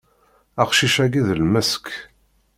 [0.61, 1.85] Aqcic-agi d lmesk.